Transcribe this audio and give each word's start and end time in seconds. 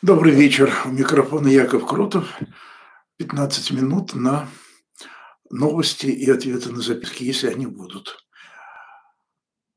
Добрый 0.00 0.32
вечер. 0.32 0.72
У 0.84 0.90
микрофона 0.90 1.48
Яков 1.48 1.84
Крутов. 1.84 2.32
15 3.16 3.72
минут 3.72 4.14
на 4.14 4.48
новости 5.50 6.06
и 6.06 6.30
ответы 6.30 6.70
на 6.70 6.80
записки, 6.80 7.24
если 7.24 7.48
они 7.48 7.66
будут. 7.66 8.16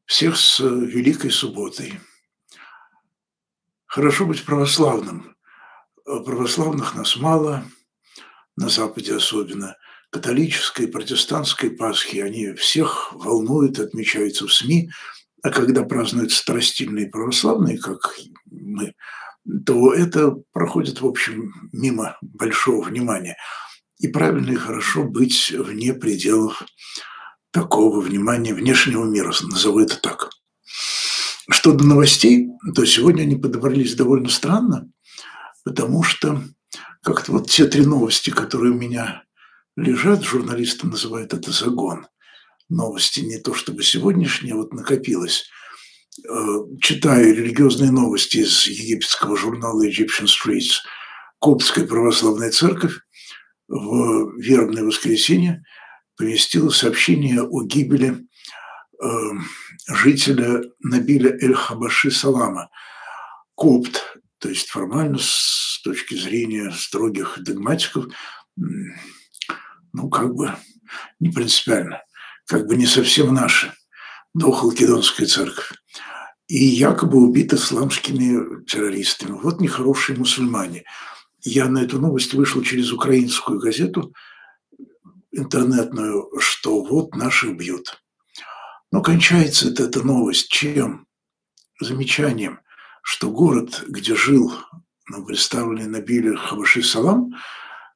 Всех 0.06 0.38
с 0.38 0.60
Великой 0.60 1.32
Субботой. 1.32 2.00
Хорошо 3.88 4.28
быть 4.28 4.46
православным. 4.46 5.36
Православных 6.06 6.94
нас 6.94 7.16
мало, 7.16 7.66
на 8.56 8.70
Западе 8.70 9.16
особенно. 9.16 9.76
Католической, 10.12 10.88
протестантской 10.88 11.72
Пасхи, 11.72 12.18
они 12.18 12.54
всех 12.54 13.12
волнуют, 13.14 13.80
отмечаются 13.80 14.46
в 14.46 14.54
СМИ. 14.54 14.92
А 15.42 15.50
когда 15.50 15.82
празднуют 15.82 16.32
старостильные 16.32 17.08
православные, 17.08 17.80
как 17.80 18.16
мы, 18.46 18.94
то 19.66 19.94
это 19.94 20.36
проходит, 20.52 21.02
в 21.02 21.08
общем, 21.08 21.54
мимо 21.72 22.18
большого 22.22 22.84
внимания. 22.84 23.38
И 24.00 24.08
правильно 24.08 24.52
и 24.52 24.56
хорошо 24.56 25.04
быть 25.04 25.52
вне 25.52 25.94
пределов 25.94 26.64
такого 27.52 28.02
внимания 28.02 28.54
внешнего 28.54 29.06
мира, 29.06 29.34
назову 29.42 29.80
это 29.80 30.00
так. 30.00 30.30
Что 31.50 31.74
до 31.74 31.86
новостей, 31.86 32.50
то 32.76 32.86
сегодня 32.86 33.24
они 33.24 33.36
подобрались 33.36 33.96
довольно 33.96 34.30
странно, 34.30 34.90
потому 35.64 36.02
что 36.02 36.42
как-то 37.04 37.34
вот 37.34 37.50
те 37.50 37.66
три 37.66 37.86
новости, 37.86 38.30
которые 38.30 38.72
у 38.72 38.78
меня 38.78 39.24
лежат, 39.76 40.24
журналисты 40.24 40.88
называют 40.88 41.34
это 41.34 41.52
загон. 41.52 42.08
Новости 42.70 43.20
не 43.20 43.38
то 43.38 43.54
чтобы 43.54 43.84
сегодняшние, 43.84 44.56
вот 44.56 44.74
накопилось– 44.74 45.46
читая 46.82 47.24
религиозные 47.24 47.92
новости 47.92 48.38
из 48.38 48.68
египетского 48.68 49.38
журнала 49.38 49.88
Egyptian 49.88 50.26
Streets, 50.26 50.82
Коптская 51.40 51.88
православная 51.88 52.52
церковь 52.52 53.00
в 53.68 54.38
вербное 54.38 54.84
воскресенье 54.84 55.64
поместила 56.18 56.70
сообщение 56.70 57.42
о 57.42 57.64
гибели 57.64 58.28
э, 59.02 59.08
жителя 59.88 60.62
Набиля 60.82 61.32
Эль-Хабаши 61.32 62.12
Салама. 62.12 62.70
Копт, 63.56 64.20
то 64.40 64.50
есть 64.50 64.68
формально 64.70 65.18
с 65.20 65.82
точки 65.84 66.16
зрения 66.16 66.72
строгих 66.72 67.40
догматиков, 67.42 68.06
ну 68.56 70.10
как 70.10 70.34
бы 70.36 70.56
не 71.20 71.30
принципиально, 71.30 72.04
как 72.46 72.68
бы 72.68 72.76
не 72.76 72.86
совсем 72.86 73.34
наши, 73.34 73.74
Халкидонская 74.40 75.28
церковь 75.28 75.72
и 76.52 76.66
якобы 76.66 77.18
убит 77.18 77.54
исламскими 77.54 78.66
террористами. 78.66 79.40
Вот 79.42 79.62
нехорошие 79.62 80.18
мусульмане. 80.18 80.84
Я 81.40 81.70
на 81.70 81.82
эту 81.82 81.98
новость 81.98 82.34
вышел 82.34 82.62
через 82.62 82.92
украинскую 82.92 83.58
газету 83.58 84.14
интернетную, 85.32 86.30
что 86.40 86.84
вот 86.84 87.16
наших 87.16 87.56
бьют. 87.56 88.04
Но 88.92 89.02
кончается 89.02 89.70
это, 89.70 89.84
эта 89.84 90.06
новость 90.06 90.50
чем? 90.50 91.08
Замечанием, 91.80 92.60
что 93.02 93.32
город, 93.32 93.86
где 93.88 94.14
жил 94.14 94.54
ну, 95.08 95.26
представленный 95.26 95.88
Набиль 95.88 96.36
Хабаши 96.36 96.84
Салам, 96.84 97.32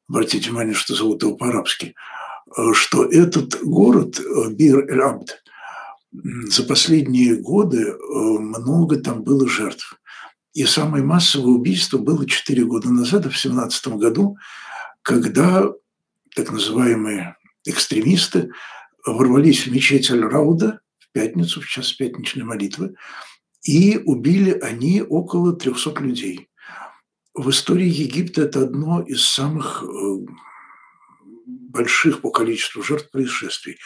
обратите 0.07 0.47
внимание, 0.47 0.73
что 0.73 0.95
зовут 0.95 1.23
его 1.23 1.35
по-арабски, 1.35 1.93
что 2.71 3.03
этот 3.03 3.61
город, 3.63 4.17
Бир-эль-Абд, 4.51 5.43
за 6.23 6.63
последние 6.63 7.35
годы 7.35 7.81
э, 7.81 7.95
много 8.39 8.97
там 8.97 9.23
было 9.23 9.47
жертв. 9.47 9.99
И 10.53 10.63
самое 10.65 11.03
массовое 11.03 11.53
убийство 11.53 11.97
было 11.97 12.25
4 12.25 12.63
года 12.65 12.89
назад, 12.89 13.21
в 13.21 13.29
2017 13.29 13.87
году, 13.89 14.37
когда 15.01 15.69
так 16.35 16.51
называемые 16.51 17.35
экстремисты 17.65 18.51
ворвались 19.05 19.67
в 19.67 19.71
мечеть 19.71 20.09
Аль-Рауда 20.09 20.79
в 20.99 21.11
пятницу, 21.11 21.61
в 21.61 21.67
час 21.67 21.91
пятничной 21.93 22.43
молитвы, 22.43 22.95
и 23.63 23.97
убили 23.97 24.51
они 24.51 25.01
около 25.01 25.53
300 25.53 26.01
людей. 26.01 26.47
В 27.33 27.49
истории 27.49 27.87
Египта 27.87 28.43
это 28.43 28.61
одно 28.61 29.01
из 29.01 29.25
самых 29.25 29.83
э, 29.83 30.25
больших 31.45 32.21
по 32.21 32.31
количеству 32.31 32.81
жертв 32.81 33.11
происшествий. 33.11 33.77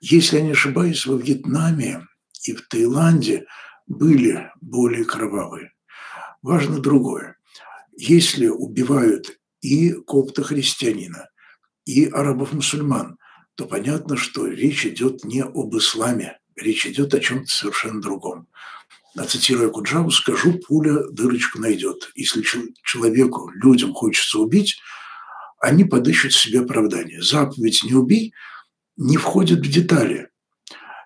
Если 0.00 0.36
я 0.36 0.42
не 0.42 0.52
ошибаюсь, 0.52 1.06
во 1.06 1.16
Вьетнаме 1.16 2.06
и 2.44 2.54
в 2.54 2.66
Таиланде 2.68 3.46
были 3.86 4.50
более 4.60 5.04
кровавые. 5.04 5.72
Важно 6.42 6.78
другое. 6.78 7.36
Если 7.96 8.48
убивают 8.48 9.38
и 9.60 9.92
копта-христианина, 9.92 11.28
и 11.86 12.06
арабов-мусульман, 12.06 13.18
то 13.54 13.64
понятно, 13.64 14.16
что 14.16 14.46
речь 14.46 14.84
идет 14.84 15.24
не 15.24 15.42
об 15.42 15.74
исламе, 15.76 16.38
речь 16.56 16.86
идет 16.86 17.14
о 17.14 17.20
чем-то 17.20 17.50
совершенно 17.50 18.02
другом. 18.02 18.48
А 19.16 19.24
цитируя 19.24 19.70
Куджаву, 19.70 20.10
скажу, 20.10 20.60
пуля 20.66 21.04
дырочку 21.10 21.58
найдет. 21.58 22.10
Если 22.14 22.44
человеку, 22.82 23.50
людям 23.54 23.94
хочется 23.94 24.38
убить, 24.38 24.78
они 25.58 25.84
подыщут 25.84 26.34
себе 26.34 26.60
оправдание. 26.60 27.22
Заповедь 27.22 27.82
«не 27.84 27.94
убей» 27.94 28.34
не 28.96 29.16
входит 29.16 29.60
в 29.60 29.70
детали, 29.70 30.30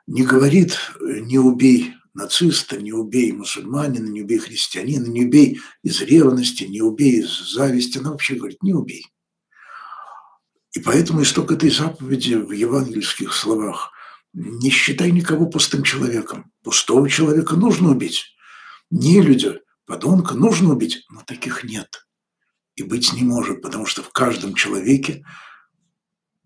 не 0.07 0.23
говорит 0.25 0.79
«не 1.01 1.39
убей 1.39 1.95
нациста, 2.15 2.81
не 2.81 2.93
убей 2.93 3.33
мусульманина, 3.33 4.09
не 4.09 4.23
убей 4.23 4.39
христианина, 4.39 5.07
не 5.07 5.25
убей 5.25 5.61
из 5.83 6.01
ревности, 6.01 6.65
не 6.65 6.83
убей 6.83 7.21
из 7.21 7.53
зависти». 7.53 7.99
Она 7.99 8.11
вообще 8.11 8.35
говорит 8.35 8.63
«не 8.63 8.75
убей». 8.75 9.07
И 10.73 10.81
поэтому 10.81 11.23
исток 11.23 11.51
этой 11.51 11.71
заповеди 11.71 12.35
в 12.35 12.53
евангельских 12.53 13.33
словах 13.33 13.93
«не 14.33 14.71
считай 14.71 15.11
никого 15.11 15.47
пустым 15.47 15.83
человеком». 15.83 16.53
Пустого 16.63 17.09
человека 17.09 17.57
нужно 17.57 17.91
убить. 17.91 18.35
Не 18.91 19.21
люди, 19.21 19.61
подонка 19.87 20.35
нужно 20.35 20.73
убить, 20.73 21.05
но 21.11 21.23
таких 21.23 21.65
нет. 21.65 22.07
И 22.77 22.83
быть 22.83 23.13
не 23.13 23.23
может, 23.23 23.63
потому 23.63 23.87
что 23.87 24.03
в 24.03 24.11
каждом 24.11 24.55
человеке 24.55 25.25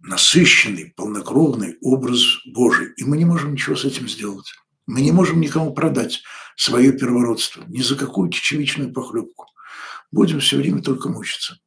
насыщенный, 0.05 0.93
полнокровный 0.97 1.79
образ 1.81 2.21
Божий. 2.47 2.93
И 2.97 3.05
мы 3.05 3.17
не 3.17 3.25
можем 3.25 3.55
ничего 3.55 3.75
с 3.75 3.85
этим 3.85 4.09
сделать. 4.09 4.53
Мы 4.87 5.01
не 5.01 5.13
можем 5.13 5.41
никому 5.41 5.73
продать 5.73 6.23
свое 6.57 6.93
первородство, 6.93 7.65
ни 7.69 7.81
за 7.81 7.97
какую 7.97 8.31
чечевичную 8.31 8.93
похлебку. 8.93 9.47
Будем 10.13 10.41
все 10.41 10.59
время 10.59 10.83
только 10.83 11.09
мучиться. 11.09 11.59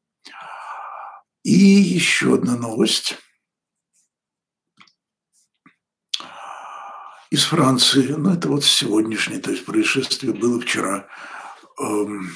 И 1.44 1.52
еще 1.52 2.36
одна 2.36 2.56
новость 2.56 3.18
из 7.32 7.44
Франции. 7.46 8.14
Ну, 8.18 8.34
это 8.34 8.50
вот 8.50 8.64
сегодняшнее, 8.64 9.40
то 9.40 9.52
есть 9.52 9.66
происшествие 9.66 10.34
было 10.34 10.62
вчера. 10.62 11.08
Эм, 11.80 12.30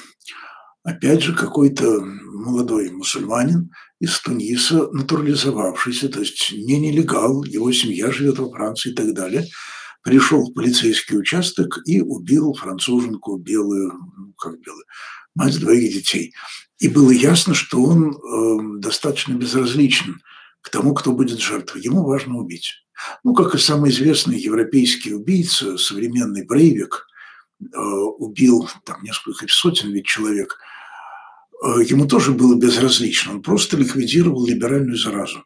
опять 0.83 1.21
же, 1.21 1.35
какой-то 1.35 2.01
молодой 2.01 2.89
мусульманин 2.89 3.71
из 4.01 4.19
Туниса, 4.19 4.89
натурализовавшийся, 4.91 6.09
то 6.09 6.21
есть 6.21 6.51
не 6.51 6.79
нелегал, 6.79 7.43
его 7.43 7.71
семья 7.71 8.11
живет 8.11 8.39
во 8.39 8.49
Франции 8.49 8.91
и 8.91 8.95
так 8.95 9.13
далее, 9.13 9.45
пришел 10.01 10.43
в 10.43 10.53
полицейский 10.55 11.19
участок 11.19 11.77
и 11.85 12.01
убил 12.01 12.55
француженку 12.55 13.37
белую, 13.37 13.93
ну, 14.17 14.33
как 14.33 14.59
белую, 14.59 14.85
мать 15.35 15.59
двоих 15.59 15.93
детей. 15.93 16.33
И 16.79 16.87
было 16.87 17.11
ясно, 17.11 17.53
что 17.53 17.83
он 17.83 18.15
э, 18.15 18.79
достаточно 18.79 19.33
безразличен 19.33 20.19
к 20.61 20.71
тому, 20.71 20.95
кто 20.95 21.11
будет 21.11 21.39
жертвой. 21.39 21.83
Ему 21.83 22.03
важно 22.03 22.37
убить. 22.37 22.83
Ну, 23.23 23.35
как 23.35 23.53
и 23.53 23.59
самый 23.59 23.91
известный 23.91 24.39
европейский 24.39 25.13
убийца, 25.13 25.77
современный 25.77 26.43
Брейвик, 26.43 27.05
э, 27.61 27.77
убил 27.77 28.67
там 28.83 29.03
несколько 29.03 29.45
сотен 29.47 29.91
ведь 29.91 30.07
человек– 30.07 30.57
ему 31.61 32.07
тоже 32.07 32.31
было 32.31 32.55
безразлично, 32.55 33.33
он 33.33 33.41
просто 33.41 33.77
ликвидировал 33.77 34.45
либеральную 34.45 34.97
заразу. 34.97 35.43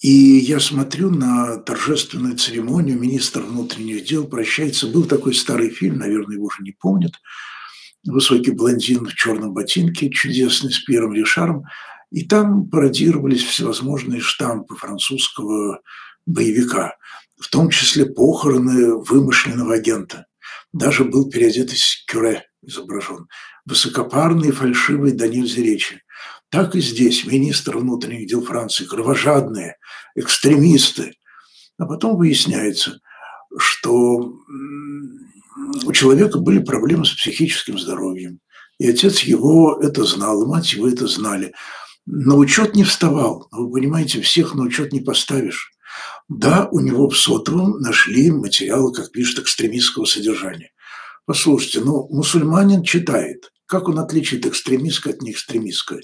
И 0.00 0.10
я 0.10 0.58
смотрю 0.58 1.10
на 1.10 1.58
торжественную 1.58 2.36
церемонию, 2.36 2.98
министр 2.98 3.42
внутренних 3.42 4.04
дел 4.04 4.26
прощается. 4.26 4.88
Был 4.88 5.04
такой 5.04 5.32
старый 5.32 5.70
фильм, 5.70 5.98
наверное, 5.98 6.34
его 6.34 6.46
уже 6.46 6.64
не 6.64 6.72
помнят. 6.72 7.12
Высокий 8.04 8.50
блондин 8.50 9.06
в 9.06 9.14
черном 9.14 9.54
ботинке, 9.54 10.10
чудесный, 10.10 10.72
с 10.72 10.80
Пьером 10.80 11.14
Ришаром. 11.14 11.64
И 12.10 12.24
там 12.24 12.68
пародировались 12.68 13.44
всевозможные 13.44 14.20
штампы 14.20 14.74
французского 14.74 15.80
боевика, 16.26 16.96
в 17.40 17.48
том 17.48 17.70
числе 17.70 18.04
похороны 18.04 18.96
вымышленного 18.96 19.74
агента. 19.74 20.26
Даже 20.72 21.04
был 21.04 21.30
переодетый 21.30 21.78
кюре 22.08 22.44
изображен 22.62 23.28
высокопарные, 23.64 24.52
фальшивые 24.52 25.14
до 25.14 25.28
нельзя 25.28 25.62
речи. 25.62 26.02
Так 26.50 26.74
и 26.74 26.80
здесь 26.80 27.26
министр 27.26 27.78
внутренних 27.78 28.28
дел 28.28 28.44
Франции, 28.44 28.84
кровожадные, 28.84 29.76
экстремисты. 30.14 31.14
А 31.78 31.86
потом 31.86 32.16
выясняется, 32.16 33.00
что 33.58 34.34
у 35.84 35.92
человека 35.92 36.38
были 36.38 36.58
проблемы 36.58 37.04
с 37.04 37.12
психическим 37.12 37.78
здоровьем, 37.78 38.40
И 38.78 38.88
отец 38.88 39.20
его 39.20 39.78
это 39.80 40.04
знал, 40.04 40.42
и 40.42 40.46
мать 40.46 40.72
его 40.72 40.88
это 40.88 41.06
знали. 41.06 41.54
На 42.04 42.34
учет 42.34 42.74
не 42.74 42.84
вставал. 42.84 43.48
Вы 43.52 43.70
понимаете, 43.70 44.20
всех 44.20 44.54
на 44.54 44.62
учет 44.62 44.92
не 44.92 45.00
поставишь. 45.00 45.72
Да, 46.28 46.68
у 46.72 46.80
него 46.80 47.08
в 47.08 47.16
сотовом 47.16 47.78
нашли 47.80 48.30
материалы, 48.30 48.92
как 48.92 49.12
пишет, 49.12 49.40
экстремистского 49.40 50.04
содержания. 50.04 50.70
Послушайте, 51.24 51.80
ну, 51.80 52.08
мусульманин 52.10 52.82
читает. 52.82 53.52
Как 53.66 53.88
он 53.88 53.98
отличит 53.98 54.44
экстремистское 54.44 55.14
от 55.14 55.22
неэкстремистское? 55.22 56.02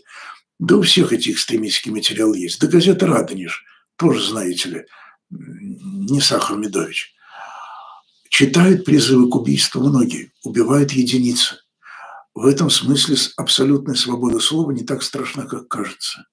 Да 0.59 0.76
у 0.76 0.82
всех 0.82 1.12
эти 1.12 1.31
экстремистские 1.31 1.93
материалы 1.93 2.38
есть. 2.38 2.61
Да 2.61 2.67
газета 2.67 3.06
«Радонеж» 3.06 3.65
тоже, 3.97 4.29
знаете 4.29 4.69
ли, 4.69 4.87
не 5.31 6.20
Сахар 6.20 6.56
Медович. 6.56 7.15
Читают 8.31 8.85
призывы 8.85 9.29
к 9.29 9.37
убийству 9.37 9.82
многие, 9.82 10.32
убивают 10.44 10.93
единицы. 10.93 11.56
В 12.35 12.47
этом 12.47 12.71
смысле 12.71 13.17
абсолютная 13.37 13.97
свобода 13.97 14.38
слова 14.38 14.71
не 14.71 14.85
так 14.85 15.03
страшна, 15.03 15.44
как 15.44 15.69
кажется. 15.69 16.26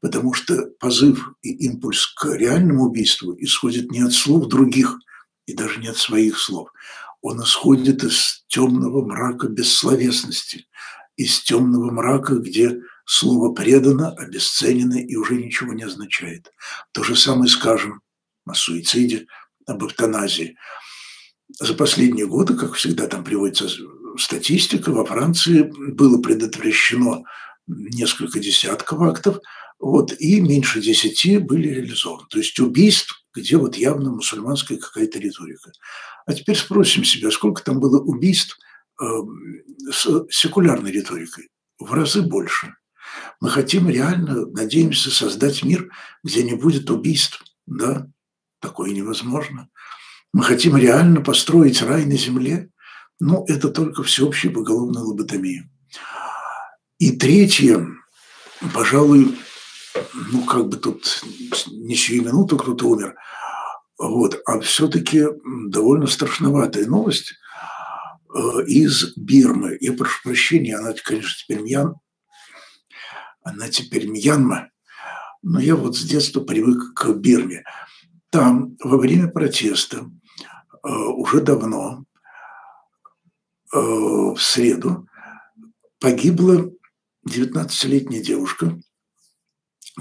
Потому 0.00 0.32
что 0.32 0.66
позыв 0.80 1.34
и 1.42 1.50
импульс 1.66 2.06
к 2.06 2.26
реальному 2.34 2.84
убийству 2.84 3.36
исходит 3.38 3.90
не 3.90 4.00
от 4.00 4.12
слов 4.12 4.48
других 4.48 4.98
и 5.46 5.54
даже 5.54 5.80
не 5.80 5.88
от 5.88 5.96
своих 5.96 6.38
слов. 6.38 6.70
Он 7.22 7.42
исходит 7.42 8.02
из 8.04 8.44
темного 8.48 9.06
мрака 9.06 9.48
бессловесности, 9.48 10.66
из 11.16 11.40
темного 11.40 11.90
мрака, 11.90 12.34
где 12.34 12.80
слово 13.06 13.54
предано, 13.54 14.10
обесценено 14.10 14.98
и 14.98 15.14
уже 15.16 15.36
ничего 15.36 15.72
не 15.72 15.84
означает. 15.84 16.52
То 16.92 17.04
же 17.04 17.16
самое 17.16 17.48
скажем 17.48 18.02
о 18.44 18.54
суициде, 18.54 19.26
об 19.66 19.84
эвтаназии. 19.84 20.56
За 21.60 21.74
последние 21.74 22.26
годы, 22.26 22.54
как 22.54 22.74
всегда 22.74 23.06
там 23.06 23.22
приводится 23.22 23.68
статистика, 24.18 24.90
во 24.90 25.04
Франции 25.04 25.62
было 25.62 26.20
предотвращено 26.20 27.22
несколько 27.66 28.40
десятков 28.40 29.00
актов, 29.02 29.38
вот, 29.78 30.12
и 30.12 30.40
меньше 30.40 30.80
десяти 30.80 31.38
были 31.38 31.68
реализованы. 31.68 32.26
То 32.30 32.38
есть 32.38 32.58
убийств, 32.58 33.21
где 33.34 33.56
вот 33.56 33.76
явно 33.76 34.10
мусульманская 34.10 34.78
какая-то 34.78 35.18
риторика. 35.18 35.72
А 36.26 36.34
теперь 36.34 36.56
спросим 36.56 37.04
себя, 37.04 37.30
сколько 37.30 37.62
там 37.62 37.80
было 37.80 38.00
убийств 38.00 38.58
э, 39.00 39.04
с 39.90 40.26
секулярной 40.30 40.90
риторикой? 40.90 41.50
В 41.78 41.92
разы 41.92 42.22
больше. 42.22 42.74
Мы 43.40 43.50
хотим 43.50 43.88
реально, 43.88 44.46
надеемся 44.46 45.10
создать 45.10 45.62
мир, 45.62 45.90
где 46.22 46.42
не 46.42 46.54
будет 46.54 46.90
убийств. 46.90 47.42
Да, 47.66 48.08
такое 48.60 48.90
невозможно. 48.90 49.68
Мы 50.32 50.44
хотим 50.44 50.76
реально 50.76 51.20
построить 51.20 51.82
рай 51.82 52.06
на 52.06 52.16
земле, 52.16 52.70
но 53.20 53.44
это 53.48 53.68
только 53.68 54.02
всеобщая 54.02 54.50
поголовная 54.50 55.02
лоботомия. 55.02 55.68
И 56.98 57.12
третье, 57.12 57.86
пожалуй, 58.72 59.36
ну 60.32 60.44
как 60.44 60.68
бы 60.68 60.76
тут 60.76 61.22
не 61.70 61.94
сию 61.94 62.24
минуту 62.24 62.56
кто-то 62.56 62.88
умер, 62.88 63.16
вот, 63.98 64.40
а 64.46 64.60
все-таки 64.60 65.24
довольно 65.68 66.06
страшноватая 66.06 66.86
новость 66.86 67.34
э, 68.34 68.38
из 68.66 69.16
Бирмы. 69.16 69.76
Я 69.80 69.92
прошу 69.92 70.22
прощения, 70.24 70.76
она, 70.76 70.92
конечно, 71.04 71.34
теперь 71.38 71.62
Мьян, 71.62 71.94
она 73.44 73.68
теперь 73.68 74.08
Мьянма, 74.08 74.70
но 75.42 75.60
я 75.60 75.76
вот 75.76 75.96
с 75.96 76.02
детства 76.02 76.40
привык 76.40 76.94
к 76.94 77.12
Бирме. 77.12 77.64
Там 78.30 78.76
во 78.82 78.96
время 78.96 79.28
протеста 79.28 80.10
э, 80.82 80.88
уже 80.88 81.40
давно, 81.40 82.04
э, 83.72 83.78
в 83.78 84.38
среду, 84.38 85.06
погибла 86.00 86.70
19-летняя 87.28 88.22
девушка 88.22 88.80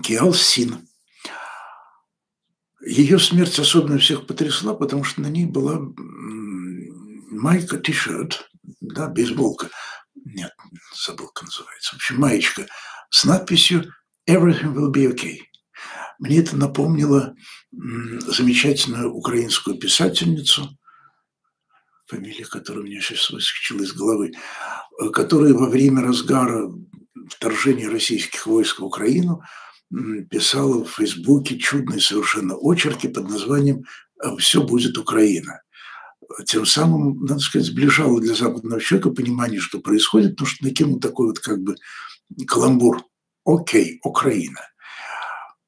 Киал 0.04 0.34
Син. 0.34 0.88
Ее 2.86 3.20
смерть 3.20 3.60
особенно 3.60 4.00
всех 4.00 4.26
потрясла, 4.26 4.74
потому 4.74 5.04
что 5.04 5.22
на 5.22 5.28
ней 5.28 5.46
была 5.46 5.80
майка, 7.30 7.78
ти-шерт, 7.78 8.50
да, 8.80 9.08
бейсболка. 9.08 9.70
Нет, 10.26 10.52
забыл, 11.06 11.28
как 11.28 11.46
называется. 11.46 11.94
В 11.94 11.96
общем, 11.96 12.20
маечка– 12.20 12.68
с 13.12 13.26
надписью 13.26 13.94
«Everything 14.28 14.74
will 14.74 14.92
be 14.92 15.06
okay». 15.14 15.42
Мне 16.20 16.40
это 16.40 16.56
напомнило 16.56 17.36
замечательную 17.72 19.12
украинскую 19.14 19.78
писательницу, 19.78 20.70
фамилия 22.08 22.46
которой 22.46 22.80
у 22.80 22.84
меня 22.84 23.02
сейчас 23.02 23.30
выскочила 23.30 23.82
из 23.82 23.94
головы, 23.94 24.32
э, 25.02 25.10
которая 25.10 25.54
во 25.54 25.70
время 25.70 26.02
разгара 26.02 26.72
вторжения 27.30 27.90
российских 27.90 28.46
войск 28.46 28.80
в 28.80 28.86
Украину 28.86 29.44
писала 30.30 30.84
в 30.84 30.90
Фейсбуке 30.92 31.58
чудные 31.58 32.00
совершенно 32.00 32.56
очерки 32.56 33.08
под 33.08 33.30
названием 33.30 33.86
«Все 34.40 34.64
будет 34.64 34.98
Украина». 34.98 35.62
Тем 36.46 36.66
самым, 36.66 37.26
надо 37.26 37.40
сказать, 37.40 37.68
сближало 37.68 38.22
для 38.22 38.36
западного 38.36 38.80
человека 38.80 39.10
понимание, 39.10 39.60
что 39.60 39.80
происходит, 39.80 40.32
потому 40.32 40.48
что 40.48 40.64
накинул 40.64 41.00
такой 41.00 41.28
вот 41.28 41.40
как 41.40 41.60
бы 41.60 41.76
каламбур. 42.48 43.04
Окей, 43.44 44.00
Украина. 44.04 44.62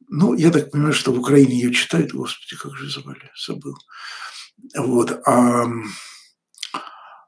Ну, 0.07 0.35
я 0.35 0.51
так 0.51 0.71
понимаю, 0.71 0.93
что 0.93 1.11
в 1.11 1.19
Украине 1.19 1.59
ее 1.59 1.73
читают, 1.73 2.13
господи, 2.13 2.55
как 2.55 2.75
же 2.75 2.89
забыли, 2.89 3.29
забыл. 3.35 3.75
Вот, 4.77 5.19
а 5.25 5.65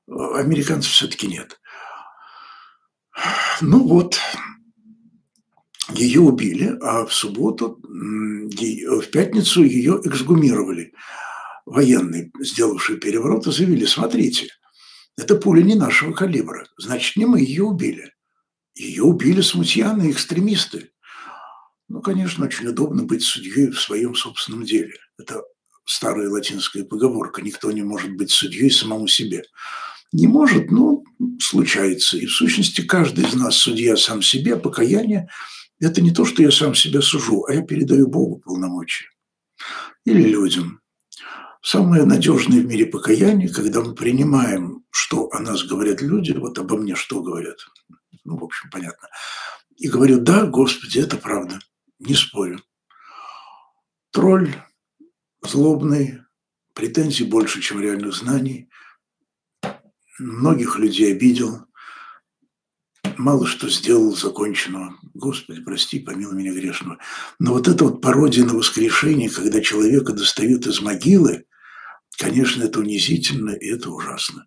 американцев 0.07 0.91
все-таки 0.91 1.27
нет. 1.27 1.59
Ну 3.59 3.87
вот, 3.87 4.19
ее 5.97 6.21
убили, 6.21 6.77
а 6.81 7.05
в 7.05 7.13
субботу, 7.13 7.79
в 7.81 9.05
пятницу 9.11 9.63
ее 9.63 9.99
эксгумировали. 10.03 10.93
Военные, 11.65 12.31
сделавшие 12.39 12.99
переворот, 12.99 13.45
заявили, 13.45 13.85
смотрите, 13.85 14.49
это 15.17 15.35
пуля 15.35 15.63
не 15.63 15.75
нашего 15.75 16.13
калибра, 16.13 16.67
значит, 16.77 17.15
не 17.15 17.25
мы 17.25 17.39
ее 17.39 17.63
убили. 17.63 18.13
Ее 18.75 19.03
убили 19.03 19.41
смутьяны, 19.41 20.11
экстремисты. 20.11 20.91
Ну, 21.87 22.01
конечно, 22.01 22.45
очень 22.45 22.67
удобно 22.67 23.03
быть 23.03 23.23
судьей 23.23 23.71
в 23.71 23.79
своем 23.79 24.15
собственном 24.15 24.63
деле. 24.63 24.93
Это 25.17 25.43
старая 25.85 26.29
латинская 26.29 26.83
поговорка. 26.83 27.41
Никто 27.41 27.71
не 27.71 27.83
может 27.83 28.11
быть 28.15 28.31
судьей 28.31 28.69
самому 28.69 29.07
себе. 29.07 29.43
Не 30.11 30.27
может, 30.27 30.71
но 30.71 31.03
случается. 31.39 32.17
И 32.17 32.25
в 32.25 32.31
сущности 32.31 32.81
каждый 32.81 33.25
из 33.25 33.33
нас 33.33 33.55
судья 33.55 33.95
сам 33.95 34.21
себе, 34.21 34.57
покаяние– 34.57 35.29
это 35.79 36.01
не 36.01 36.11
то, 36.11 36.25
что 36.25 36.41
я 36.41 36.51
сам 36.51 36.75
себя 36.75 37.01
сужу, 37.01 37.45
а 37.45 37.53
я 37.53 37.61
передаю 37.61 38.07
Богу 38.07 38.39
полномочия. 38.39 39.09
Или 40.05 40.23
людям. 40.23 40.81
Самое 41.61 42.05
надежное 42.05 42.61
в 42.61 42.65
мире 42.65 42.85
покаяние, 42.85 43.49
когда 43.49 43.81
мы 43.81 43.95
принимаем, 43.95 44.83
что 44.91 45.29
о 45.31 45.39
нас 45.39 45.63
говорят 45.63 46.01
люди, 46.01 46.31
вот 46.31 46.57
обо 46.59 46.77
мне 46.77 46.95
что 46.95 47.21
говорят– 47.21 47.57
ну, 48.25 48.37
в 48.37 48.43
общем, 48.43 48.69
понятно. 48.69 49.07
И 49.77 49.87
говорю, 49.87 50.19
да, 50.19 50.45
Господи, 50.45 50.99
это 50.99 51.17
правда, 51.17 51.59
не 51.99 52.15
спорю. 52.15 52.59
Тролль 54.11 54.53
злобный, 55.41 56.21
претензий 56.73 57.25
больше, 57.25 57.61
чем 57.61 57.79
реальных 57.79 58.15
знаний, 58.15 58.69
многих 60.17 60.79
людей 60.79 61.13
обидел, 61.13 61.64
мало 63.17 63.45
что 63.45 63.69
сделал 63.69 64.15
законченного. 64.15 64.95
Господи, 65.13 65.61
прости, 65.61 65.99
помилуй 65.99 66.35
меня 66.35 66.53
грешного. 66.53 66.97
Но 67.39 67.53
вот 67.53 67.67
эта 67.67 67.85
вот 67.85 68.01
пародия 68.01 68.45
на 68.45 68.55
воскрешение, 68.55 69.29
когда 69.29 69.61
человека 69.61 70.13
достают 70.13 70.67
из 70.67 70.81
могилы, 70.81 71.45
конечно, 72.17 72.63
это 72.63 72.79
унизительно 72.79 73.51
и 73.51 73.67
это 73.67 73.89
ужасно. 73.89 74.45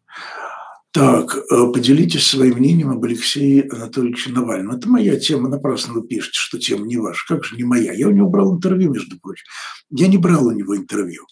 Так, 0.93 1.37
э, 1.37 1.67
поделитесь 1.73 2.27
своим 2.27 2.57
мнением 2.59 2.91
об 2.91 3.05
Алексее 3.05 3.69
Анатольевиче 3.71 4.31
Навальном. 4.31 4.75
Это 4.75 4.89
моя 4.89 5.19
тема, 5.21 5.49
напрасно 5.49 5.93
вы 5.93 6.07
пишете, 6.07 6.39
что 6.39 6.59
тема 6.59 6.87
не 6.87 6.97
ваша. 6.97 7.25
Как 7.29 7.45
же 7.45 7.57
не 7.57 7.65
моя? 7.65 7.93
Я 7.93 8.09
у 8.09 8.11
него 8.11 8.29
брал 8.29 8.57
интервью, 8.57 8.93
между 8.93 9.19
прочим. 9.21 9.45
Я 9.91 10.09
не 10.09 10.17
брал 10.17 10.47
у 10.47 10.53
него 10.53 10.77
интервью. 10.77 11.25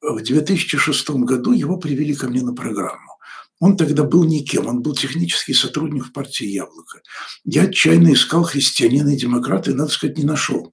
В 0.00 0.22
2006 0.22 1.10
году 1.10 1.52
его 1.52 1.76
привели 1.76 2.14
ко 2.14 2.28
мне 2.28 2.42
на 2.42 2.54
программу. 2.54 3.13
Он 3.60 3.76
тогда 3.76 4.02
был 4.02 4.24
никем, 4.24 4.66
он 4.66 4.82
был 4.82 4.94
технический 4.94 5.54
сотрудник 5.54 6.06
в 6.06 6.12
партии 6.12 6.46
«Яблоко». 6.46 7.00
Я 7.44 7.62
отчаянно 7.62 8.12
искал 8.12 8.42
христианина 8.42 9.10
и 9.10 9.16
демократа, 9.16 9.70
и, 9.70 9.74
надо 9.74 9.90
сказать, 9.90 10.18
не 10.18 10.24
нашел. 10.24 10.72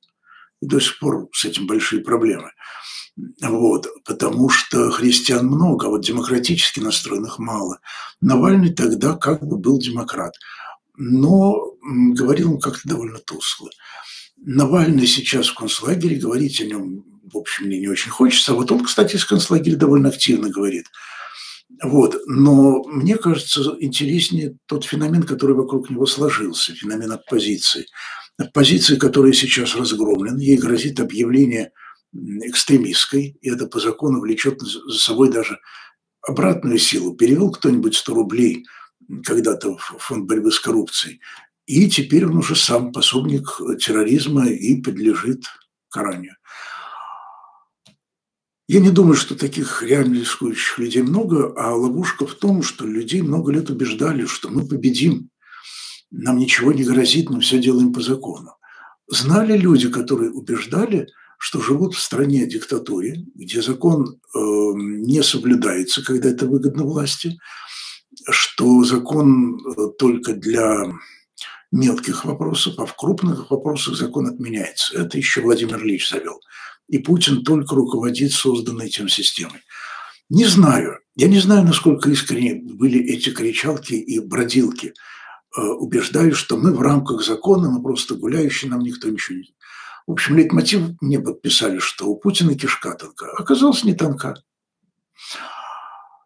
И 0.62 0.66
до 0.66 0.80
сих 0.80 1.00
пор 1.00 1.30
с 1.34 1.46
этим 1.46 1.68
большие 1.68 2.02
проблемы. 2.02 2.52
Вот, 3.42 3.88
потому 4.06 4.50
что 4.50 4.90
христиан 4.90 5.46
много, 5.46 5.88
а 5.88 5.90
вот 5.90 6.04
демократически 6.04 6.80
настроенных 6.80 7.40
мало. 7.40 7.80
Навальный 8.20 8.74
тогда 8.74 9.16
как 9.16 9.46
бы 9.46 9.58
был 9.58 9.80
демократ, 9.80 10.34
но 10.96 11.74
говорил 11.82 12.54
он 12.54 12.60
как-то 12.60 12.88
довольно 12.88 13.20
тускло. 13.20 13.70
Навальный 14.38 15.08
сейчас 15.08 15.48
в 15.48 15.56
концлагере, 15.56 16.16
говорить 16.16 16.62
о 16.62 16.66
нем, 16.66 17.04
в 17.32 17.38
общем, 17.38 17.66
мне 17.68 17.80
не 17.80 17.88
очень 17.88 18.12
хочется. 18.12 18.54
А 18.54 18.56
вот 18.56 18.72
он, 18.72 18.84
кстати, 18.84 19.16
из 19.16 19.26
концлагеря 19.26 19.76
довольно 19.76 20.10
активно 20.10 20.50
говорит. 20.50 20.88
Вот. 21.84 22.18
Но 22.28 22.84
мне 22.84 23.18
кажется, 23.18 23.75
интереснее 23.80 24.58
тот 24.66 24.86
феномен, 24.86 25.24
который 25.24 25.56
вокруг 25.56 25.90
него 25.90 26.06
сложился, 26.06 26.75
феномен 26.75 27.12
оппозиции. 27.12 27.86
Оппозиции, 28.38 28.96
которая 28.96 29.34
сейчас 29.34 29.75
разгромлена, 29.75 30.40
ей 30.40 30.58
грозит 30.58 31.00
объявление 31.00 31.72
экстремистской, 32.13 33.38
и 33.42 33.50
это 33.50 33.68
по 33.68 33.80
закону 33.80 34.20
влечет 34.20 34.60
за 34.60 35.00
собой 35.00 35.32
даже 35.32 35.60
обратную 36.22 36.78
силу. 36.78 37.16
Перевел 37.16 37.51
кто-нибудь 37.51 37.96
100 37.96 38.13
рублей 38.13 38.66
когда-то 39.24 39.78
в 39.78 39.98
фонд 40.00 40.28
борьбы 40.28 40.51
с 40.51 40.60
коррупцией, 40.60 41.22
и 41.66 41.90
теперь 41.90 42.25
он 42.25 42.38
уже 42.38 42.56
сам 42.56 42.92
пособник 42.92 43.60
терроризма 43.80 44.48
и 44.48 44.82
подлежит 44.82 45.46
каранию. 45.90 46.36
Я 48.68 48.80
не 48.80 48.89
думаю, 48.89 49.15
что 49.15 49.36
таких 49.36 49.84
реально 49.84 50.15
рискующих 50.20 50.77
людей 50.77 51.01
много, 51.01 51.53
а 51.58 51.75
ловушка 51.75 52.25
в 52.25 52.36
том, 52.36 52.63
что 52.63 52.86
людей 52.86 53.22
много 53.22 53.51
лет 53.51 53.70
убеждали, 53.70 54.25
что 54.25 54.50
мы 54.50 54.68
победим, 54.68 55.30
нам 56.12 56.38
ничего 56.38 56.72
не 56.72 56.84
грозит, 56.84 57.30
мы 57.30 57.39
все 57.39 57.60
делаем 57.60 57.94
по 57.94 58.01
закону. 58.01 58.56
Знали 59.08 59.58
люди, 59.58 59.89
которые 59.89 60.32
убеждали, 60.32 61.08
что 61.38 61.60
живут 61.60 61.96
в 61.96 62.00
стране 62.00 62.46
диктатуре, 62.46 63.25
где 63.34 63.62
закон 63.62 64.06
э, 64.08 64.39
не 64.39 65.24
соблюдается, 65.24 66.03
когда 66.03 66.30
это 66.30 66.46
выгодно 66.46 66.84
власти, 66.84 67.39
что 68.30 68.84
закон 68.84 69.58
э, 69.58 69.88
только 69.98 70.34
для 70.34 70.94
мелких 71.72 72.25
вопросов, 72.25 72.75
а 72.78 72.86
в 72.86 72.96
крупных 72.96 73.50
вопросах 73.50 73.96
закон 73.96 74.28
отменяется. 74.28 74.98
Это 74.98 75.18
еще 75.18 75.42
Владимир 75.42 75.82
Ильич 75.82 76.10
завел. 76.10 76.42
И 76.88 76.98
Путин 76.98 77.44
только 77.44 77.75
руководит 77.75 78.34
созданной 78.34 78.90
тем 78.90 79.08
системой. 79.08 79.62
Не 80.30 80.46
знаю. 80.46 81.00
Я 81.16 81.28
не 81.28 81.40
знаю, 81.40 81.66
насколько 81.66 82.10
искренне 82.10 82.56
были 82.56 83.00
эти 83.00 83.32
кричалки 83.32 83.94
и 83.94 84.20
бродилки. 84.20 84.94
Э, 85.56 85.62
убеждаю, 85.62 86.36
что 86.36 86.58
мы 86.58 86.74
в 86.74 86.82
рамках 86.82 87.24
закона, 87.24 87.70
мы 87.70 87.82
просто 87.82 88.16
гуляющие, 88.16 88.70
нам 88.70 88.82
никто 88.82 89.10
ничего 89.10 89.38
не... 89.38 89.56
В 90.08 90.12
общем, 90.13 90.36
лейтмотив 90.36 90.82
мне 91.00 91.20
подписали, 91.20 91.80
что 91.80 92.08
у 92.08 92.18
Путина 92.18 92.56
кишка 92.56 92.96
тонка. 92.96 93.32
Оказалось, 93.38 93.84
не 93.84 93.94
тонка. 93.94 94.36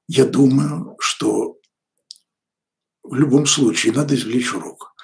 Я 0.07 0.25
думаю, 0.25 0.95
что 0.99 1.57
в 3.03 3.13
любом 3.15 3.45
случае 3.45 3.93
надо 3.93 4.15
извлечь 4.15 4.53
урок 4.53 4.94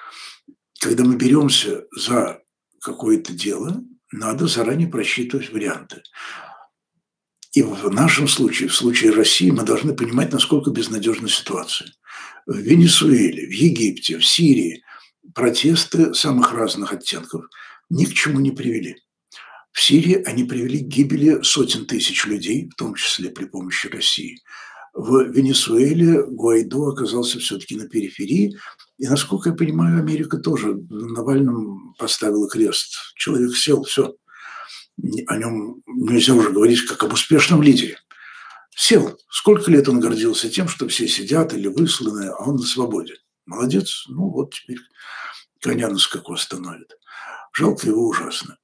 когда 0.82 1.04
мы 1.04 1.16
беремся 1.16 1.86
за 1.96 2.42
какое-то 2.82 3.34
дело, 3.34 3.84
надо 4.12 4.48
заранее 4.48 4.88
просчитывать 4.88 5.52
варианты. 5.52 6.02
И 7.54 7.62
в 7.62 7.90
нашем 7.92 8.28
случае, 8.28 8.70
в 8.70 8.76
случае 8.76 9.12
России, 9.12 9.52
мы 9.52 9.64
должны 9.64 9.94
понимать, 9.94 10.32
насколько 10.32 10.72
безнадежна 10.72 11.30
ситуация. 11.30 11.94
В 12.48 12.58
Венесуэле, 12.58 13.46
в 13.46 13.52
Египте, 13.52 14.18
в 14.18 14.26
Сирии 14.26 14.84
протесты 15.36 16.16
самых 16.16 16.52
разных 16.52 16.94
оттенков 16.94 17.46
ни 17.90 18.06
к 18.06 18.14
чему 18.14 18.40
не 18.40 18.52
привели. 18.52 18.96
В 19.72 19.82
Сирии 19.82 20.24
они 20.26 20.46
привели 20.46 20.80
к 20.80 20.88
гибели 20.88 21.44
сотен 21.44 21.86
тысяч 21.86 22.26
людей, 22.26 22.70
в 22.70 22.76
том 22.76 22.96
числе 22.96 23.30
при 23.30 23.46
помощи 23.46 23.88
России. 23.88 24.40
В 24.94 25.30
Венесуэле 25.30 26.24
Гуайдо 26.24 26.90
оказался 26.90 27.40
все-таки 27.40 27.76
на 27.76 27.88
периферии, 27.88 28.58
и, 28.98 29.08
насколько 29.08 29.50
я 29.50 29.56
понимаю, 29.56 30.00
Америка 30.00 30.38
тоже 30.38 30.76
Навальным 30.90 31.96
поставила 31.98 32.50
крест. 32.50 32.94
Человек 33.16 33.56
сел, 33.56 33.84
все. 33.84 34.16
О 35.28 35.38
нем 35.38 35.82
нельзя 35.88 36.34
уже 36.34 36.52
говорить 36.52 36.86
как 36.86 37.04
об 37.04 37.14
успешном 37.14 37.62
лидере. 37.62 37.98
Сел. 38.76 39.18
Сколько 39.30 39.72
лет 39.72 39.88
он 39.90 40.00
гордился 40.00 40.50
тем, 40.50 40.68
что 40.68 40.88
все 40.88 41.08
сидят 41.08 41.54
или 41.54 41.68
высланы, 41.68 42.28
а 42.28 42.44
он 42.44 42.58
на 42.58 42.64
свободе. 42.64 43.16
Молодец. 43.46 44.06
Ну 44.08 44.30
вот 44.30 44.54
теперь 44.54 44.80
коня 45.62 45.90
на 45.90 45.98
скаку 45.98 46.34
остановит. 46.34 46.92
Жалко 47.54 47.88
его 47.88 48.08
ужасно. 48.08 48.58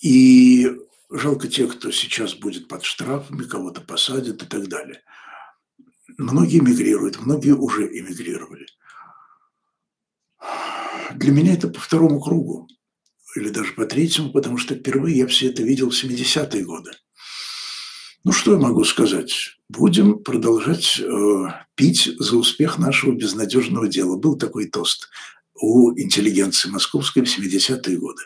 И 0.00 0.70
жалко 1.10 1.48
тех, 1.48 1.76
кто 1.76 1.90
сейчас 1.90 2.34
будет 2.34 2.68
под 2.68 2.84
штрафами, 2.84 3.42
кого-то 3.42 3.80
посадят 3.80 4.42
и 4.42 4.46
так 4.46 4.68
далее. 4.68 5.02
Многие 6.18 6.58
эмигрируют, 6.58 7.20
многие 7.20 7.54
уже 7.54 7.86
эмигрировали. 7.86 8.66
Для 11.14 11.32
меня 11.32 11.54
это 11.54 11.68
по 11.68 11.80
второму 11.80 12.20
кругу, 12.20 12.68
или 13.36 13.48
даже 13.48 13.72
по 13.72 13.84
третьему, 13.84 14.30
потому 14.30 14.58
что 14.58 14.74
впервые 14.74 15.18
я 15.18 15.26
все 15.26 15.50
это 15.50 15.62
видел 15.62 15.90
в 15.90 16.04
70-е 16.04 16.64
годы. 16.64 16.92
Ну, 18.22 18.32
что 18.32 18.52
я 18.52 18.58
могу 18.58 18.84
сказать? 18.84 19.56
Будем 19.68 20.22
продолжать 20.22 21.00
э, 21.00 21.46
пить 21.74 22.10
за 22.18 22.36
успех 22.36 22.78
нашего 22.78 23.12
безнадежного 23.12 23.88
дела. 23.88 24.16
Был 24.16 24.36
такой 24.36 24.66
тост 24.68 25.08
у 25.54 25.92
интеллигенции 25.98 26.68
московской 26.68 27.24
в 27.24 27.26
70-е 27.26 27.96
годы. 27.96 28.22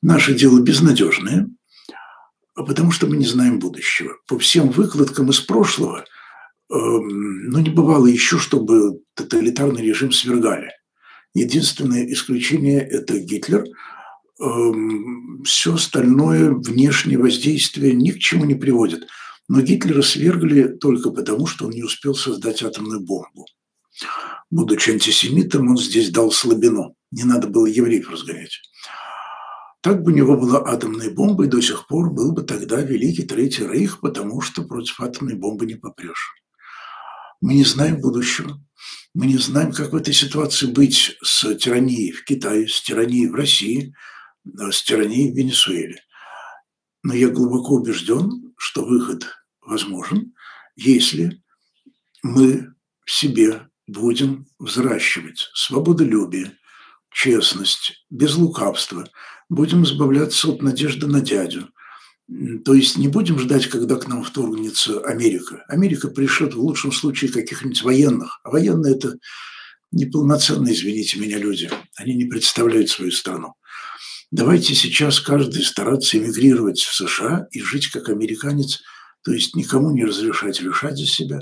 Наше 0.00 0.34
дело 0.34 0.60
безнадежное, 0.60 1.48
потому 2.64 2.90
что 2.90 3.06
мы 3.06 3.16
не 3.16 3.26
знаем 3.26 3.58
будущего. 3.58 4.16
По 4.26 4.38
всем 4.38 4.70
выкладкам 4.70 5.30
из 5.30 5.40
прошлого– 5.40 6.04
Эм, 6.68 7.50
ну, 7.50 7.58
не 7.60 7.70
бывало 7.70 8.06
еще, 8.06 8.38
чтобы 8.38 9.00
тоталитарный 9.14 9.82
режим 9.82 10.12
свергали. 10.12 10.70
Единственное 11.34 12.10
исключение– 12.12 12.80
это 12.90 13.18
Гитлер. 13.18 13.64
Эм, 14.40 15.42
Все 15.44 15.74
остальное, 15.74 16.50
внешнее 16.50 17.18
воздействие 17.18 17.94
ни 17.94 18.10
к 18.10 18.18
чему 18.18 18.44
не 18.44 18.54
приводит. 18.54 19.06
Но 19.48 19.60
Гитлера 19.60 20.02
свергли 20.02 20.64
только 20.66 21.10
потому, 21.10 21.46
что 21.46 21.66
он 21.66 21.72
не 21.72 21.84
успел 21.84 22.16
создать 22.16 22.62
атомную 22.62 23.00
бомбу. 23.00 23.46
Будучи 24.50 24.90
антисемитом, 24.90 25.70
он 25.70 25.78
здесь 25.78 26.10
дал 26.10 26.32
слабину. 26.32 26.96
Не 27.12 27.22
надо 27.22 27.46
было 27.46 27.66
евреев 27.66 28.10
разгонять. 28.10 28.60
Так 29.86 30.02
бы 30.02 30.10
у 30.10 30.14
него 30.16 30.36
была 30.36 30.66
атомная 30.66 31.10
бомба, 31.14 31.44
и 31.44 31.48
до 31.48 31.60
сих 31.60 31.86
пор 31.86 32.12
был 32.12 32.32
бы 32.32 32.42
тогда 32.42 32.80
Великий 32.80 33.22
Третий 33.22 33.64
Рейх, 33.64 34.00
потому 34.00 34.40
что 34.40 34.64
против 34.64 34.98
атомной 34.98 35.36
бомбы 35.36 35.64
не 35.64 35.76
попрешь. 35.76 36.34
Мы 37.40 37.54
не 37.54 37.62
знаем 37.62 38.00
будущего. 38.00 38.60
Мы 39.14 39.26
не 39.26 39.38
знаем, 39.38 39.70
как 39.70 39.92
в 39.92 39.94
этой 39.94 40.12
ситуации 40.12 40.66
быть 40.66 41.16
с 41.22 41.54
тиранией 41.54 42.10
в 42.10 42.24
Китае, 42.24 42.66
с 42.66 42.82
тиранией 42.82 43.28
в 43.28 43.36
России, 43.36 43.94
с 44.44 44.82
тиранией 44.82 45.30
в 45.30 45.36
Венесуэле. 45.36 46.02
Но 47.04 47.14
я 47.14 47.28
глубоко 47.28 47.74
убежден, 47.74 48.54
что 48.56 48.84
выход 48.84 49.24
возможен, 49.60 50.34
если 50.74 51.44
мы 52.24 52.74
в 53.04 53.10
себе 53.12 53.68
будем 53.86 54.48
взращивать 54.58 55.48
свободолюбие, 55.54 56.58
честность, 57.12 58.04
без 58.10 58.34
лукавства, 58.34 59.08
будем 59.48 59.84
избавляться 59.84 60.48
от 60.48 60.62
надежды 60.62 61.06
на 61.06 61.20
дядю, 61.20 61.68
то 62.64 62.74
есть 62.74 62.96
не 62.96 63.06
будем 63.06 63.38
ждать, 63.38 63.68
когда 63.68 63.96
к 63.96 64.08
нам 64.08 64.24
вторгнется 64.24 65.00
Америка. 65.00 65.64
Америка 65.68 66.08
пришлет 66.08 66.54
в 66.54 66.60
лучшем 66.60 66.90
случае 66.90 67.30
каких-нибудь 67.30 67.82
военных. 67.82 68.40
А 68.42 68.50
военные– 68.50 68.94
это 68.96 69.16
неполноценные, 69.92 70.74
извините 70.74 71.20
меня, 71.20 71.38
люди. 71.38 71.70
Они 71.96 72.14
не 72.14 72.24
представляют 72.24 72.90
свою 72.90 73.12
страну. 73.12 73.54
Давайте 74.32 74.74
сейчас 74.74 75.20
каждый 75.20 75.62
стараться 75.62 76.18
эмигрировать 76.18 76.80
в 76.80 76.92
США 76.94 77.46
и 77.52 77.60
жить 77.60 77.88
как 77.92 78.08
американец, 78.08 78.80
то 79.22 79.32
есть 79.32 79.54
никому 79.54 79.92
не 79.92 80.04
разрешать 80.04 80.60
решать 80.60 80.98
за 80.98 81.06
себя. 81.06 81.38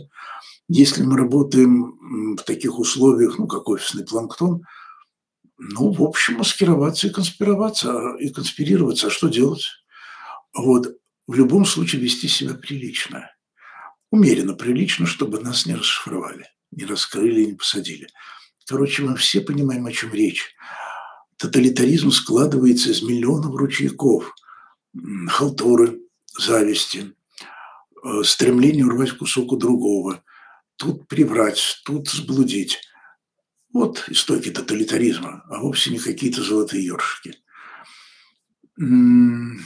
Если 0.68 1.02
мы 1.02 1.16
работаем 1.16 2.36
в 2.36 2.42
таких 2.42 2.78
условиях, 2.78 3.38
ну, 3.38 3.46
как 3.46 3.68
офисный 3.70 4.04
планктон, 4.04 4.62
ну, 5.58 5.92
в 5.92 6.02
общем, 6.02 6.34
маскироваться 6.34 7.06
и 7.06 7.10
конспироваться, 7.10 8.16
и 8.18 8.30
конспирироваться. 8.30 9.06
А 9.06 9.10
что 9.10 9.28
делать? 9.28 9.64
Вот 10.52 10.96
в 11.26 11.34
любом 11.34 11.64
случае 11.64 12.02
вести 12.02 12.28
себя 12.28 12.54
прилично. 12.54 13.30
Умеренно 14.10 14.54
прилично, 14.54 15.06
чтобы 15.06 15.40
нас 15.40 15.66
не 15.66 15.74
расшифровали, 15.74 16.46
не 16.70 16.84
раскрыли, 16.84 17.44
не 17.44 17.54
посадили. 17.54 18.08
Короче, 18.66 19.02
мы 19.02 19.16
все 19.16 19.40
понимаем, 19.40 19.86
о 19.86 19.92
чем 19.92 20.12
речь. 20.12 20.54
Тоталитаризм 21.36 22.10
складывается 22.10 22.90
из 22.90 23.02
миллионов 23.02 23.54
ручейков, 23.56 24.34
халтуры, 25.28 26.00
зависти, 26.38 27.14
э, 28.04 28.22
стремление 28.22 28.86
урвать 28.86 29.12
кусок 29.12 29.52
у 29.52 29.56
другого, 29.56 30.22
тут 30.76 31.08
приврать, 31.08 31.80
тут 31.84 32.08
сблудить. 32.08 32.80
Вот 33.74 34.08
истоки 34.08 34.50
тоталитаризма, 34.50 35.44
а 35.50 35.58
вовсе 35.58 35.90
не 35.90 35.98
какие-то 35.98 36.44
золотые 36.44 36.86
ёршики. 36.86 37.34
Вам 38.76 39.58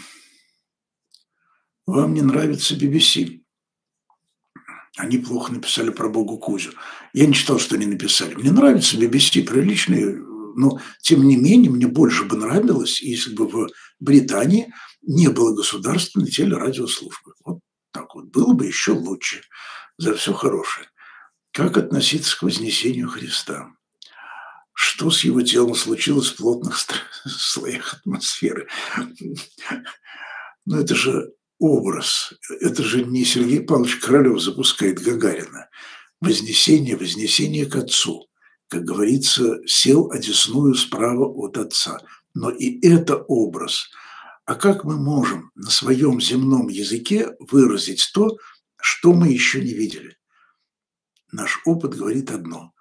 не 2.15 2.23
нравится 2.23 2.75
BBC. 2.75 3.43
Они 4.97 5.19
плохо 5.19 5.53
написали 5.53 5.91
про 5.91 6.09
Богу 6.09 6.39
Кузю. 6.39 6.73
Я 7.13 7.27
не 7.27 7.35
читал, 7.35 7.59
что 7.59 7.75
они 7.77 7.85
написали. 7.85 8.35
Мне 8.35 8.51
нравится 8.51 8.97
BBC, 8.97 9.45
приличные, 9.45 10.17
но 10.57 10.81
тем 11.03 11.29
не 11.29 11.37
менее 11.37 11.71
мне 11.71 11.87
больше 11.87 12.25
бы 12.25 12.39
нравилось, 12.39 13.03
если 13.03 13.35
бы 13.35 13.47
в 13.47 13.69
Британии 14.01 14.73
не 15.03 15.29
было 15.29 15.55
государственной 15.55 16.31
телерадиослужбы. 16.31 17.35
Вот 17.45 17.61
так 17.93 18.15
вот, 18.15 18.31
было 18.31 18.55
бы 18.55 18.65
еще 18.65 18.93
лучше 18.93 19.43
за 19.99 20.15
все 20.15 20.33
хорошее. 20.33 20.89
Как 21.53 21.77
относиться 21.77 22.39
к 22.39 22.43
вознесению 22.43 23.09
Христа? 23.09 23.75
Что 24.81 25.11
с 25.11 25.25
его 25.25 25.43
телом 25.43 25.75
случилось 25.75 26.29
в 26.29 26.37
плотных 26.37 26.79
слоях 27.27 27.95
атмосферы? 27.95 28.69
Но 30.67 30.79
это 30.79 30.95
же 30.95 31.33
образ, 31.59 32.33
это 32.61 32.85
же 32.85 33.03
не 33.03 33.25
Сергей 33.25 33.61
Павлович 33.61 33.97
Королев 33.97 34.41
запускает 34.41 35.01
Гагарина. 35.01 35.69
Вознесение, 36.21 36.97
вознесение 36.97 37.67
к 37.67 37.75
Отцу. 37.75 38.29
Как 38.69 38.85
говорится, 38.85 39.59
сел 39.67 40.13
одесную 40.13 40.75
справа 40.75 41.27
от 41.27 41.59
Отца. 41.59 42.01
Но 42.35 42.51
и 42.51 42.81
это 42.87 43.17
образ. 43.17 43.91
А 44.45 44.55
как 44.55 44.85
мы 44.85 44.97
можем 44.97 45.51
на 45.57 45.71
своем 45.71 46.21
земном 46.21 46.69
языке 46.69 47.35
выразить 47.41 48.13
то, 48.15 48.39
что 48.81 49.13
мы 49.13 49.27
еще 49.27 49.61
не 49.61 49.75
видели? 49.75 50.17
Наш 51.33 51.63
опыт 51.65 51.97
говорит 51.97 52.31
одно. 52.31 52.75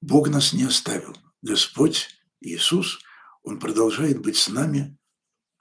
Бог 0.00 0.28
нас 0.28 0.52
не 0.52 0.64
оставил. 0.64 1.16
Господь 1.42 2.08
Иисус, 2.40 3.00
Он 3.42 3.58
продолжает 3.58 4.20
быть 4.20 4.36
с 4.36 4.48
нами 4.48 4.96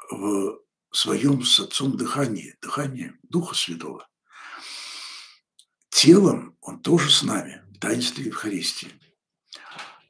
в 0.10 0.60
своем 0.91 1.44
с 1.44 1.60
Отцом 1.60 1.98
дыхании, 1.98 2.56
дыхании 2.62 3.13
Духа 3.24 3.56
Святого. 3.56 4.08
Телом 5.89 6.58
Он 6.62 6.82
тоже 6.82 7.10
с 7.10 7.24
нами, 7.24 7.63
в 7.75 7.79
таинстве 7.79 8.25
Евхаристии. 8.25 8.91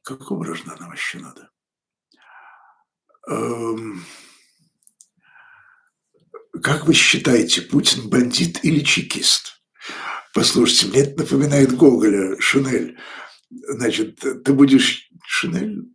Какого 0.03 0.45
рожна 0.45 0.75
нам 0.77 0.89
вообще 0.89 1.19
надо? 1.19 1.51
Эм... 3.27 4.05
Как 6.63 6.87
вы 6.87 6.93
считаете, 6.93 7.61
Путин 7.61 8.09
бандит 8.09 8.63
или 8.63 8.83
чекист? 8.83 9.61
Послушайте, 10.33 10.87
мне 10.87 11.01
это 11.01 11.21
напоминает 11.21 11.75
Гоголя, 11.75 12.39
Шинель. 12.39 12.97
Значит, 13.49 14.19
ты 14.43 14.53
будешь 14.53 15.09
Шинель 15.25 15.89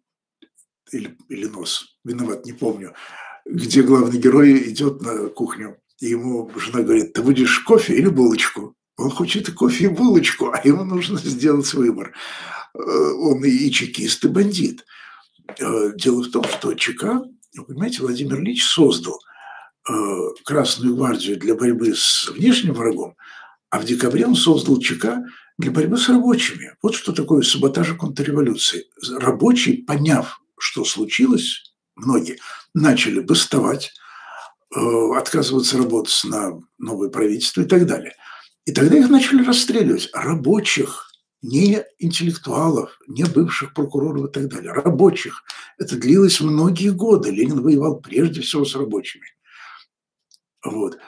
или, 0.90 1.16
или 1.28 1.46
нос, 1.46 1.96
виноват, 2.04 2.46
не 2.46 2.52
помню, 2.52 2.94
где 3.44 3.82
главный 3.82 4.18
герой 4.18 4.70
идет 4.70 5.02
на 5.02 5.28
кухню, 5.28 5.78
и 6.00 6.06
ему 6.06 6.50
жена 6.56 6.82
говорит, 6.82 7.12
ты 7.12 7.22
будешь 7.22 7.60
кофе 7.60 7.94
или 7.94 8.08
булочку? 8.08 8.74
Он 8.96 9.10
хочет 9.10 9.48
и 9.48 9.52
кофе, 9.52 9.84
и 9.84 9.88
булочку, 9.88 10.50
а 10.52 10.60
ему 10.64 10.84
нужно 10.84 11.18
сделать 11.18 11.72
выбор. 11.74 12.14
Э, 12.74 12.78
он 12.78 13.44
и 13.44 13.70
чекист, 13.70 14.24
и 14.24 14.28
бандит. 14.28 14.84
Э, 15.58 15.92
дело 15.96 16.22
в 16.22 16.30
том, 16.30 16.44
что 16.44 16.74
ЧК, 16.74 17.22
вы 17.56 17.64
понимаете, 17.64 18.02
Владимир 18.02 18.40
Ильич 18.40 18.64
создал 18.64 19.18
э, 19.88 19.92
Красную 20.44 20.96
гвардию 20.96 21.38
для 21.38 21.54
борьбы 21.54 21.94
с 21.94 22.28
внешним 22.28 22.74
врагом, 22.74 23.16
а 23.70 23.78
в 23.78 23.84
декабре 23.84 24.26
он 24.26 24.36
создал 24.36 24.78
ЧК 24.78 25.24
для 25.62 25.70
борьбы 25.70 25.96
с 25.96 26.08
рабочими. 26.08 26.74
Вот 26.82 26.94
что 26.94 27.12
такое 27.12 27.42
саботаж 27.42 27.94
контрреволюции. 27.94 28.86
Рабочие, 29.18 29.84
поняв, 29.84 30.40
что 30.58 30.84
случилось, 30.84 31.72
многие 31.94 32.38
начали 32.74 33.20
бастовать, 33.20 33.92
э, 34.74 34.80
отказываться 35.16 35.78
работать 35.78 36.20
на 36.24 36.60
новое 36.78 37.08
правительство 37.08 37.62
и 37.62 37.64
так 37.64 37.86
далее. 37.86 38.14
И 38.64 38.72
тогда 38.72 38.98
их 38.98 39.08
начали 39.08 39.44
расстреливать. 39.44 40.10
Рабочих, 40.12 41.10
не 41.42 41.84
интеллектуалов, 41.98 42.98
не 43.06 43.24
бывших 43.24 43.72
прокуроров 43.72 44.30
и 44.30 44.32
так 44.32 44.48
далее. 44.48 44.72
Рабочих. 44.72 45.44
Это 45.78 45.96
длилось 45.96 46.40
многие 46.40 46.90
годы. 46.90 47.30
Ленин 47.30 47.62
воевал 47.62 48.00
прежде 48.00 48.40
всего 48.40 48.64
с 48.64 48.74
рабочими. 48.74 49.26
Вот. 50.64 50.98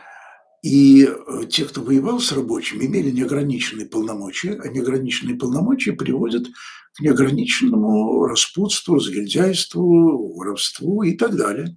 И 0.65 1.05
э, 1.07 1.45
те, 1.51 1.67
кто 1.67 1.83
воевал 1.83 2.21
с 2.21 2.33
рабочими, 2.33 2.87
имели 2.87 3.11
неограниченные 3.11 3.85
полномочия, 3.85 4.59
а 4.65 4.69
неограниченные 4.69 5.37
полномочия 5.37 5.93
приводят 5.93 6.47
к 6.95 7.01
неограниченному 7.01 8.25
распутству, 8.25 8.95
разгильдяйству, 8.95 10.35
воровству 10.35 11.03
и 11.03 11.19
так 11.19 11.37
далее. 11.37 11.77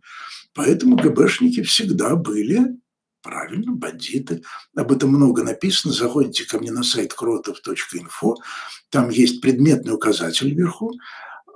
Поэтому 0.54 0.96
ГБшники 0.96 1.64
всегда 1.64 2.16
были, 2.16 2.78
правильно, 3.22 3.74
бандиты. 3.74 4.42
Об 4.74 4.94
этом 4.94 5.10
много 5.10 5.44
написано. 5.44 5.94
Заходите 5.94 6.46
ко 6.46 6.58
мне 6.58 6.72
на 6.72 6.84
сайт 6.84 7.14
кротов.инфо. 7.14 8.38
Там 8.90 9.10
есть 9.10 9.42
предметный 9.42 9.96
указатель 9.96 10.56
вверху. 10.56 10.94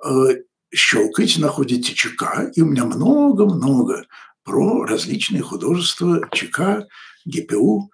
Э, 0.06 0.36
щелкайте, 0.76 1.40
находите 1.40 1.94
ЧК, 1.94 2.52
и 2.54 2.62
у 2.62 2.66
меня 2.66 2.84
много-много 2.84 4.06
про 4.44 4.84
различные 4.84 5.44
художества 5.44 6.28
ЧК, 6.34 6.88
ГПУ, 7.26 7.92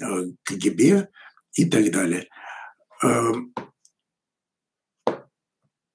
э, 0.00 0.04
КГБ 0.44 1.08
и 1.54 1.64
так 1.64 1.90
далее. 1.90 2.28
Эм, 3.02 3.54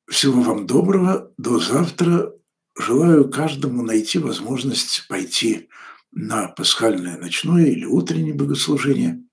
всего 0.10 0.41
вам 0.41 0.67
доброго. 0.67 1.34
До 1.38 1.60
завтра. 1.60 2.32
Желаю 2.76 3.30
каждому 3.30 3.84
найти 3.84 4.17
возможность 4.17 5.08
пойти 5.08 5.69
на 6.12 6.48
пасхальное 6.48 7.17
ночное 7.17 7.65
или 7.65 7.86
утреннее 7.86 8.34
богослужение. 8.34 9.24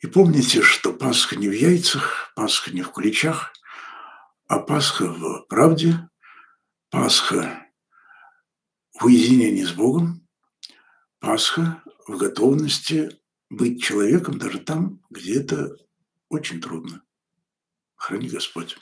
И 0.00 0.06
помните, 0.06 0.62
что 0.62 0.92
Пасха 0.92 1.36
не 1.36 1.48
в 1.48 1.52
яйцах, 1.52 2.32
Пасха 2.36 2.70
не 2.70 2.82
в 2.82 2.90
куличах, 2.90 3.52
а 4.46 4.60
Пасха 4.60 5.06
в 5.06 5.46
правде, 5.48 6.08
Пасха 6.90 7.66
в 8.98 9.06
уединении 9.06 9.64
с 9.64 9.72
Богом, 9.72 10.17
Пасха 11.20 11.82
в 12.06 12.16
готовности 12.16 13.10
быть 13.50 13.82
человеком 13.82 14.38
даже 14.38 14.60
там, 14.60 15.00
где 15.10 15.40
это 15.40 15.76
очень 16.28 16.60
трудно. 16.60 17.02
Храни 17.96 18.28
Господь. 18.28 18.76